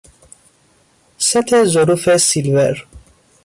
[1.17, 2.85] ست ظروف سیلور